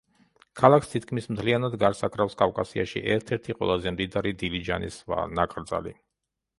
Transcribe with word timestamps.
ქალაქს 0.61 0.87
თითქმის 0.93 1.27
მთლიანად 1.35 1.75
გარს 1.83 2.01
აკრავს 2.09 2.37
კავკასიაში 2.41 3.05
ერთ-ერთი 3.19 3.59
ყველაზე 3.63 3.97
მდიდარი 3.99 4.35
დილიჯანის 4.45 5.03
ნაკრძალი. 5.41 6.01